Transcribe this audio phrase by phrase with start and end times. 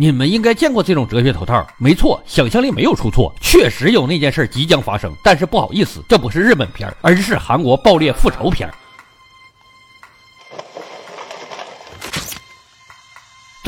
[0.00, 5.12] 你们应该见过这种哲学头套，没错，想象力没有出错，确实有那件事即将发生。
[5.24, 8.70] 但是不好意思，这不是日本片，而是韩国爆裂复仇片。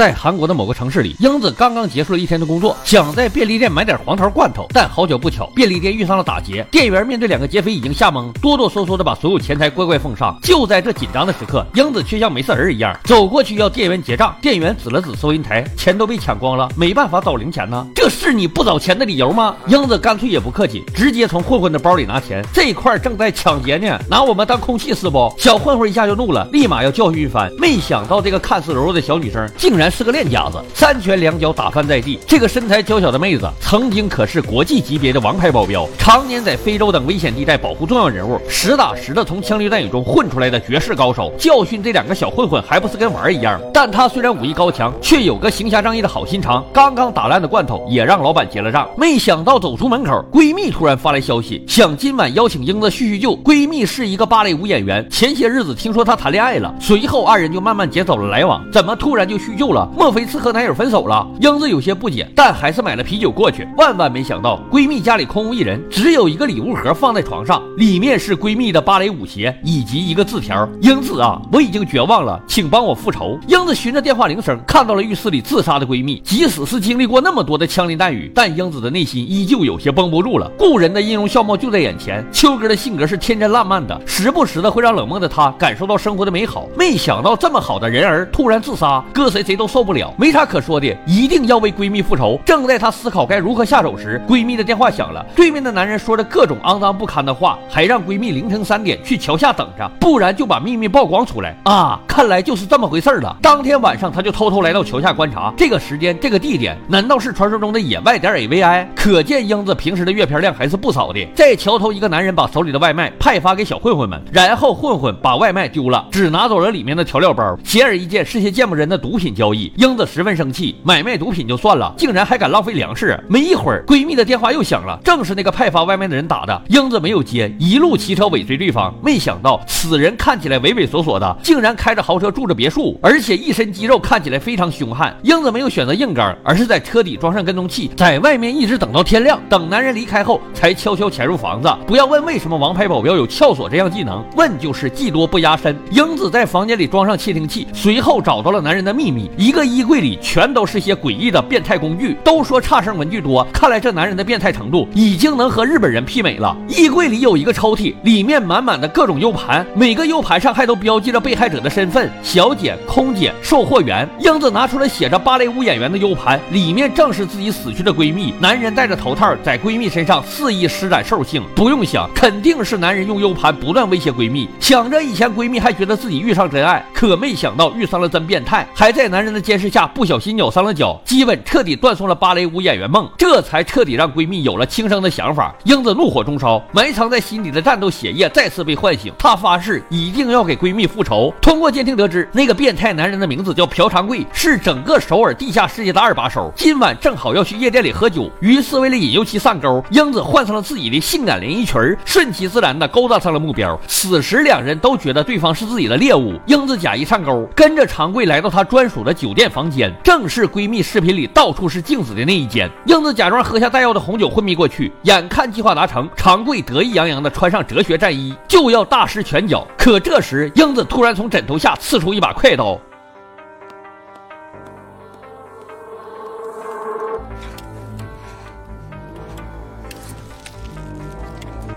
[0.00, 6.66] 在韩国的某个城市里，英子刚刚结束了一天的工作，想在便利店买点黄桃罐头，但好巧不巧，便利店遇上了打劫。
[6.70, 10.38] 店员面对两个劫匪已经吓懵，哆哆嗦嗦的把所有钱财乖乖奉上。
[10.42, 14.34] 就在这紧张的时刻，英子却像没事人一样走过去要店员结账。
[14.40, 17.86] 店员指了指收银台，钱都被抢光了，没办法找零钱呢。
[17.94, 19.54] 这是你不找钱的理由吗？
[19.66, 22.42] 英子干脆也不客气，直接从混混的包里拿钱。
[22.54, 25.30] 这块正在抢劫呢，拿我们当空气是不？
[25.36, 27.52] 小混混一下就怒了，立马要教训一番。
[27.58, 29.89] 没想到这个看似柔弱的小女生，竟然。
[29.90, 32.18] 是个练家子，三拳两脚打翻在地。
[32.26, 41.32] 这个身材娇小的妹子，曾经可是国际级别的王牌保镖，常年在非洲等危险地带保护重要人物，实打实的从枪林弹雨中混出来的绝世高手。
[41.36, 43.60] 教训这两个小混混，还不是跟玩一样？
[43.74, 46.64] 但他虽然武艺高强，却有个行侠仗义的好心肠。
[46.72, 48.88] 刚刚打烂的罐头，也让老板结了账。
[48.96, 53.36] 没想到走出门口，闺蜜突然发来消息，想今晚邀请英子叙叙旧。
[53.38, 58.62] 闺蜜是一个芭蕾舞演员，前些日子听说她谈恋爱了，随后二人就慢慢减少了来往。
[58.72, 59.79] 怎么突然就叙旧了？
[59.96, 61.26] 莫非是和男友分手了？
[61.40, 63.66] 英子有些不解，但还是买了啤酒过去。
[63.76, 76.20] 万万没想到，闺蜜家里空无一人，只有一个礼物盒放在床上，里面是闺蜜的芭蕾舞鞋以及一个字条：“英子啊，我已经绝望了，请帮我复仇。”英子循着电话铃声看到了浴室里自杀的闺蜜。
[76.24, 80.50] 即使是经历过那么多的枪林弹雨，但英子的内心依旧有些绷不住了。
[80.58, 86.66] 故人的音容笑貌就在眼前，秋哥的性格是天真烂漫的，时不时的会让冷漠的她感受到生活的美好。
[86.76, 90.10] 没想到这么好的人儿突然自杀，搁谁谁都受不了。
[90.16, 92.40] 没啥可说的，一定要为闺蜜复仇。
[92.46, 95.22] 正在她思考该如何下手时，闺蜜的电话响了。
[95.36, 102.00] 对面的男人说着各种肮脏不堪的话，还让闺蜜凌晨三点去桥下等着，不然就把秘密曝光出来啊！
[102.08, 103.36] 看来就是这么回事了。
[103.42, 105.52] 当天晚上，她就偷偷来到桥下观察。
[105.58, 108.86] 这个时间，这个地点，难道是传说中的野外点 AVI？
[108.96, 111.20] 可见英子平时的阅片量还是不少的。
[111.34, 117.56] 在桥头，一个男人把手里的外卖派发给小混混们，然后混混把外卖丢了，只拿走了里面的调料包。
[117.62, 119.70] 显而易见，是些见不人的毒品交易。
[119.76, 120.30] 英子十分。
[120.30, 123.18] 生气，买卖毒品就算了，竟然还敢浪费粮食。
[123.28, 126.62] 没一会儿，闺蜜的电话又响了，正是那个派发外卖的人打的。
[126.68, 128.94] 英子没有接，一路骑车尾随对方。
[129.02, 135.14] 没想到此人看起来畏畏缩缩的，竟然开着豪车，住着别墅，而且一身肌肉，看起来非常凶悍。
[135.22, 139.38] 英子没有选择硬刚，而是在车底装上跟踪器，在外面一直等到天亮。
[139.48, 141.68] 等男人离开后，才悄悄潜入房子。
[141.86, 145.76] 不要问为什么王牌保镖有撬锁这样技能，问就是技多不压身。
[145.90, 150.10] 英子在房间里装上窃听器，随后找到了男人的秘密，一个衣柜里。
[150.20, 152.14] 全都是些诡异的变态工具。
[152.22, 156.54] 都说差生文具多，看来这男人的变态程度已经能和日本人媲美了。
[156.68, 164.06] 衣柜里有一个抽屉，里面满满的各种 U 盘，每个 U 盘上还都标记着被害者的身份：小姐、空姐、售货员。
[164.18, 168.34] 英子拿出了写着芭蕾舞演员的 U 盘，里面正是自己死去的闺蜜。
[168.38, 171.42] 男人戴着头套，在闺蜜身上肆意施展兽性。
[171.56, 174.48] 不用想，肯定是男人用 U 盘不断威胁闺蜜。
[174.60, 180.20] 想着以前闺蜜还觉得自己遇上真爱，可没想到遇上了真变态，还在男人的监视下不小。
[180.20, 185.54] 心咬伤了脚，基本彻底断送了芭蕾舞演员梦，这才彻底让闺蜜有了轻生的想法。
[185.64, 191.32] 英子怒火中烧，埋藏在心底的战斗血液再次被唤醒，她发誓一定要给闺蜜复仇。
[191.40, 196.52] 通过监听得知，那个变态男人的名字叫朴长贵，是整个首尔地下世界的二把手。
[196.54, 203.80] 今晚正好要去夜店里喝酒，于是为了引诱其上钩，英子换上了自己的性感连衣裙，顺其自然的勾搭上了目标。
[203.86, 209.94] 此时两人都觉得对方是自己的猎物，英子假意上钩，跟着长贵来到他专属的酒店房间。
[210.02, 214.90] 正是闺蜜视频里到处是镜子的那一间，英子假装喝下带药的红酒昏迷过去。
[215.02, 219.66] 眼看计划达成，长贵得意洋洋地穿上哲学战衣，就要大施拳脚。
[219.76, 222.80] 可这时，英子突然从枕头下刺出一把快刀。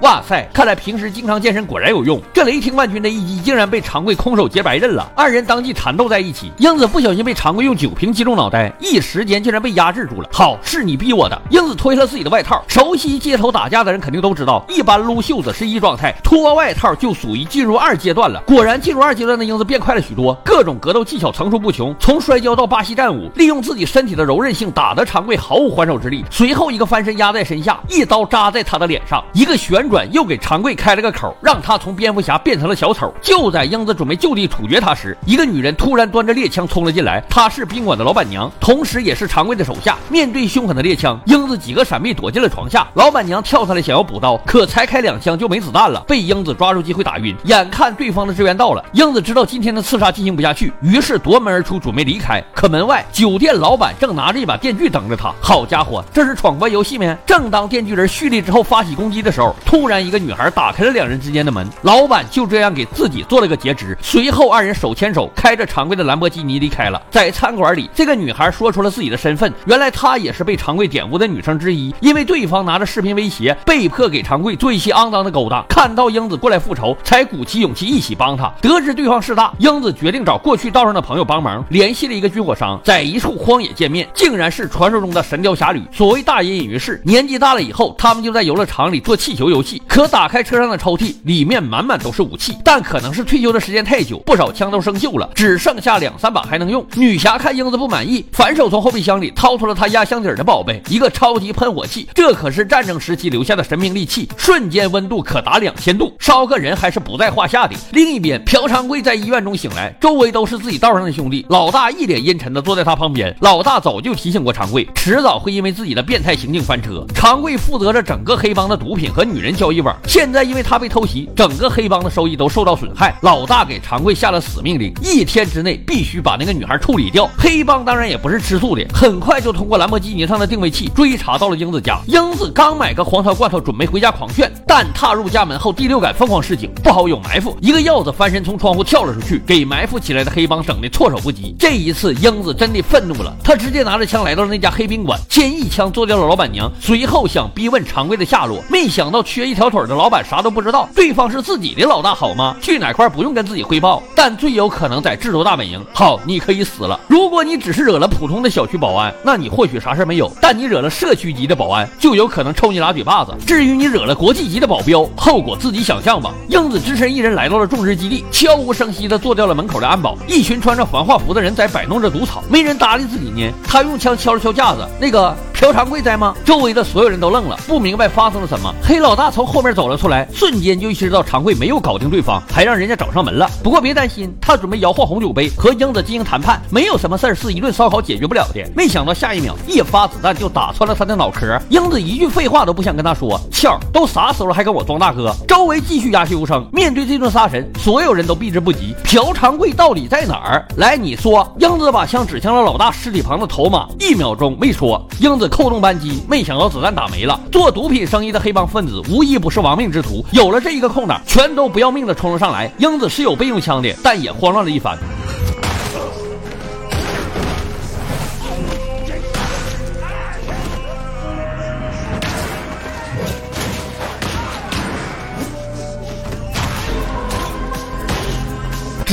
[0.03, 0.45] 哇塞！
[0.53, 2.21] 看来平时经常健身果然有用。
[2.33, 6.51] 这雷霆万钧的一击竟然被长贵空手接白刃了，二人当即缠斗在一起。
[6.57, 10.27] 英子不小心被长贵用酒瓶击中脑袋，一时间竟然被压制住了。
[10.29, 11.41] 好，是你逼我的！
[11.49, 12.61] 英子脱下了自己的外套。
[12.67, 18.41] 熟悉街头打架的人肯定都知道，一般撸袖子是一状态，脱外套就属于进入二阶段了。
[18.45, 26.25] 果然，进入二阶段的英子变快了许多，各种格斗技巧层出不穷，从摔跤到巴西战舞，利用自己身体的柔韧性打得长贵毫无还手之力。
[26.29, 30.03] 随后一个翻身压在身下，一刀扎在他的脸上，一个旋转转。
[30.13, 33.13] 又给长贵开了个口，让他从蝙蝠侠变成了小丑。
[33.21, 39.97] 就在英子准备就地处决他时，一个女人突然端着猎枪冲了进来，她是宾馆的老板娘，同时也是长贵的手下。
[40.09, 42.87] 面对凶狠的猎枪，英子几个闪避躲进了床下。
[42.93, 47.35] 老板娘跳下来想要补刀，可才开两枪就没子弹了，被英子抓住机会打晕。
[47.45, 52.43] 眼看对方的支援到了，英子知道今天的刺杀进行不下去，于是夺门而出，准备离开。
[52.53, 55.33] 可门外酒店老板正拿着一把电锯等着他。
[55.41, 57.17] 好家伙，这是闯关游戏吗？
[57.25, 63.97] 正当电锯人蓄力之后发起攻击的时候，突突然一个女孩打开了两人之间的门，老板就这样给自己做了个截肢。
[64.01, 67.01] 随后二人手牵手，开着常规的兰博基尼离开了。
[67.11, 71.03] 在餐馆里，这个女孩说出了自己的身份，原来她也是被常贵点。
[71.17, 75.65] 的女生之一，因为对方拿着视频威胁，被迫给长贵做一些肮脏的勾当。
[75.67, 78.49] 看到英子过来复仇，才鼓起勇气一起帮他。
[78.61, 85.83] 得知对方势大，英子决定找过去道上的朋友帮忙，联系了一个军火商，在一处荒野见面，竟然是传说中的神雕侠侣。
[85.91, 89.72] 所谓大隐隐于市，年纪大了以后，他们就在游乐场里做气球游戏。
[89.87, 96.85] 可打开车上的抽屉，里面满满都是武器，但可能是退休的时间太久，不少枪都生锈了，只剩下两三把还能用。
[96.95, 101.13] 女侠看英子不满意，反手从后备箱里掏出了她压箱底的宝贝，一个。
[101.13, 107.75] 超级喷火器，这可是战争时期留下的神兵利器，瞬间温度可达两千度，烧个人还是不在话下的。
[107.91, 113.33] 另一边，朴长贵在医院中醒来，周围都是自己道上的兄弟，老大一脸阴沉的坐在他旁边。
[113.41, 117.05] 老大早就提醒过长贵，迟早会因为自己的变态行径翻车。
[117.13, 123.15] 长贵负责着整个黑帮的毒品和女人交易网，现在因为他被偷袭，整个黑帮的收益都受到损害。
[123.21, 127.29] 老大给长贵下了死命令，一天之内必须把那个女孩处理掉。
[127.37, 130.89] 黑帮当然也不是吃素的，很快就通过兰博基尼上的定位器。
[130.95, 137.57] 追查到了英子家，英子刚买个黄桃罐头，准备回家狂炫，但踏入家门后，第六感疯狂示警，不好有埋伏。
[137.61, 141.55] 一个鹞子翻身从窗户跳了出去，给埋伏起来的黑帮整的措手不及。
[141.57, 148.61] 这一次，英子真的愤怒了，他直接拿着枪来到了那家黑宾馆，先一枪做掉了老板娘，随后想逼问常贵的下落。
[148.69, 152.55] 没想到缺一条腿的老板啥都不知道，对方是自己的老大，好吗？
[152.61, 155.83] 去哪块不用跟自己汇报，但最有可能在制毒大本营。
[155.93, 156.99] 好，你可以死了。
[157.07, 161.23] 如果你只是惹了普通的小区保安，那你或许啥事没有，但你惹了社区。
[161.23, 163.33] 区级的保安就有可能抽你俩嘴巴子。
[163.47, 166.33] 至于你惹了国际级的保镖，后果自己想象吧。
[166.49, 170.17] 英子只身一人来到了种植基地，悄无声息地做掉了门口的安保。
[170.27, 173.49] 一群穿着防化服的人在摆弄着毒草，没人搭理自己呢。
[173.65, 175.33] 他用枪敲了敲架子，那个。
[175.63, 176.35] 朴长贵在吗？
[176.43, 178.69] 周围的所有人都愣了，不明白发生了什么。
[178.83, 183.49] 黑老大从后面走了出来，瞬间就意识到长贵没有搞定对方，还让人家找上门了。
[183.63, 188.61] 不过别担心，他准备摇晃红酒杯和英子进行谈判，没有什么事儿是一顿烧烤解决不了的。
[188.75, 191.57] 没想到下一秒，一发子弹就打穿了他的脑壳。
[191.69, 195.33] 英子一句废话都不想跟他说，俏，都啥时候还跟我装大哥？
[195.47, 196.67] 周围继续鸦雀无声。
[196.73, 198.93] 面对这顿杀神，所有人都避之不及。
[199.05, 200.67] 朴长贵到底在哪儿？
[200.75, 201.49] 来，你说。
[201.57, 205.01] 英子把枪指向了老大尸体旁的头马，一秒钟没说。
[205.21, 205.49] 英子。
[205.53, 207.39] 扣动扳机，没想到子弹打没了。
[207.51, 212.71] 做毒品生意的黑帮分子无一不是亡命之徒，有了这一个空档，全都不要命的冲了上来。
[212.79, 214.97] 英子是有备用枪的，但也慌乱了一番。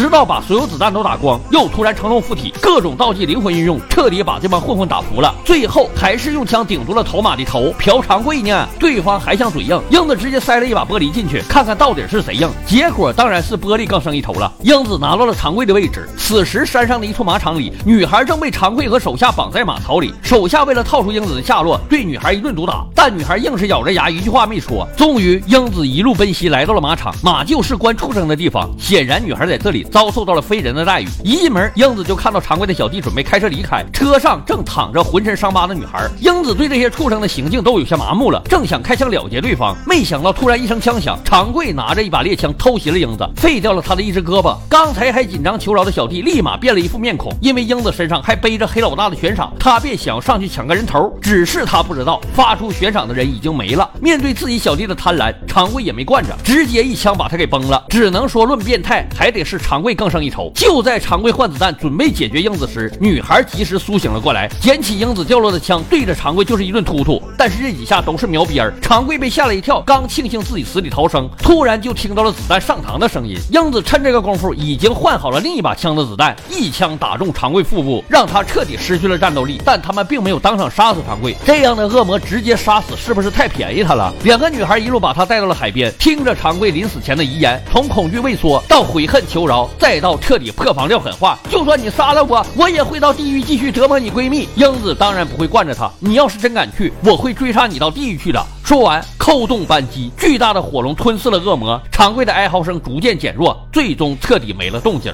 [0.00, 5.34] 直到把所有子弹都打光，又突然成龙附体，各种道具灵魂运用，彻底把这帮混混打服了。
[5.44, 7.70] 最后还是用枪顶住了头马的头。
[7.78, 8.66] 朴长贵呢？
[8.78, 12.48] 对方还想嘴硬，英子直接塞了一把玻璃进去，看看到底是谁硬。
[12.64, 14.50] 结果当然是玻璃更胜一筹了。
[14.62, 16.08] 英子拿到了长贵的位置。
[16.16, 20.14] 此时山上的一处马场里，女孩正被长贵和手下绑在马槽里。
[20.22, 24.88] 手下为了套出英子的下落，对女孩一顿毒打，但女孩硬是咬着牙，一句话没说。
[24.96, 28.66] 终于，英子一路奔袭来到了马场，马厩是关畜生的地方。
[28.78, 29.86] 显然，女孩在这里。
[29.90, 31.06] 遭受到了非人的待遇。
[31.24, 36.08] 一进门，英子就看到常贵的小弟准备开车离开，车上正躺着浑身伤疤的女孩。
[36.20, 44.56] 英子对这些畜生的行径都有些麻木了，正想开枪了结对方，没想到突然一声枪响，常贵拿着一把猎枪偷袭了英子，废掉了他的一只胳膊。
[44.68, 51.12] 刚才还紧张求饶的小弟立马变了一副面孔，因为英子身上还背着黑老大的悬赏，他便想上去抢个人头。
[51.20, 53.88] 只是他不知道，发出悬赏的人已经没了。
[54.00, 57.84] 面对自己小弟的贪婪，常贵也没惯着，直接一枪把他给崩了。
[57.88, 59.82] 只能说论变态，还得是长常。
[59.82, 60.52] 贵更胜一筹。
[60.54, 67.22] 就在长贵换子弹准备解决英子时，女孩及时苏醒了过来，捡起英子掉落的枪，对着长贵就是一顿突突。
[67.38, 73.38] 但是这几下都是瞄边儿，常贵被吓了一跳，刚庆幸自己死里逃生，突然就听到了子弹上膛的声音。
[73.50, 79.62] 英子趁这个功夫已经换好了另一把枪的子弹，一枪打中长贵腹部，让他彻底失去了战斗力。
[79.64, 84.12] 但他们并没有当场杀死长贵，这样的恶魔直接杀死是不是太便宜他了？
[84.24, 89.69] 两个女孩一路把他带到了海边，听着长贵临死前的遗言，从恐惧畏缩到悔恨求饶。
[89.78, 94.48] 再到彻底破防撂狠话，就算你杀了我，我也会到地狱继续折磨你闺蜜。
[94.56, 98.44] 英子当然不会惯着他，你要是真敢去，我会追杀你到地狱去的。
[98.64, 101.80] 说完，扣动扳机，巨大的火龙吞噬了恶魔。
[101.90, 105.12] 长贵的哀嚎声逐渐减弱，最终彻底没了动静。